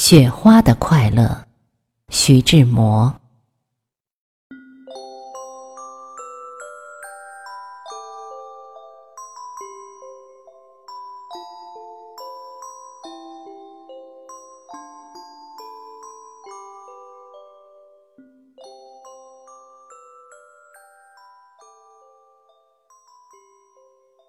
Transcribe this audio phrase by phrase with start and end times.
[0.00, 1.44] 雪花的快乐，
[2.08, 3.12] 徐志摩。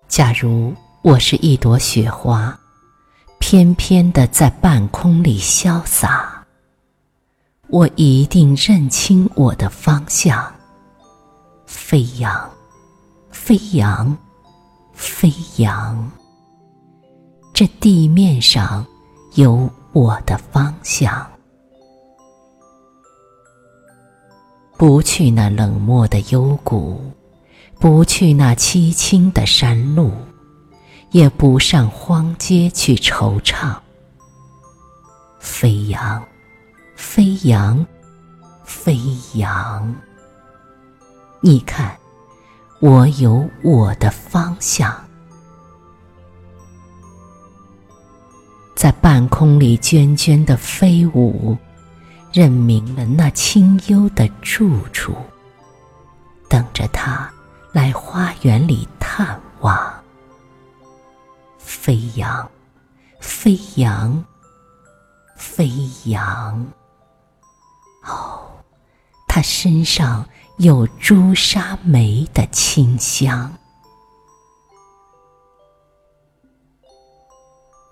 [0.08, 0.74] 假如
[1.04, 2.59] 我是一朵雪花。
[3.52, 6.46] 翩翩的在半空里潇洒，
[7.70, 10.54] 我一定认清我的方向。
[11.66, 12.48] 飞扬，
[13.32, 14.16] 飞扬，
[14.94, 16.12] 飞扬。
[17.52, 18.86] 这地面上
[19.34, 21.28] 有我的方向。
[24.78, 27.02] 不去那冷漠的幽谷，
[27.80, 30.12] 不去那凄清的山路。
[31.12, 33.76] 也不上荒街去惆怅，
[35.40, 36.24] 飞扬，
[36.96, 37.84] 飞扬，
[38.64, 38.96] 飞
[39.34, 39.96] 扬。
[41.42, 41.98] 你看，
[42.80, 44.94] 我有我的方向，
[48.76, 51.58] 在半空里涓涓的飞舞，
[52.32, 55.16] 认明了那清幽的住处，
[56.48, 57.28] 等着他
[57.72, 59.49] 来花园里探望。
[61.82, 62.52] 飞扬，
[63.22, 64.22] 飞扬，
[65.38, 65.72] 飞
[66.08, 66.68] 扬。
[68.04, 68.52] 哦，
[69.30, 70.28] 他身上
[70.58, 73.50] 有朱砂梅的清香。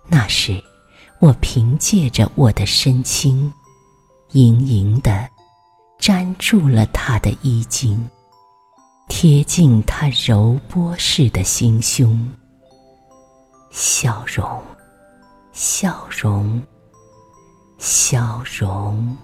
[0.09, 0.61] 那时，
[1.19, 3.51] 我凭借着我的身轻，
[4.31, 5.29] 盈盈的
[5.99, 8.09] 粘住了他的衣襟，
[9.07, 12.29] 贴近他柔波似的心胸。
[13.99, 14.61] 笑容，
[15.51, 16.61] 笑容，
[17.79, 19.17] 笑容，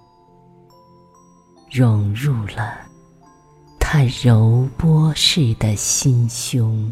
[1.72, 2.74] 融入了
[3.80, 6.92] 他柔波似的心胸。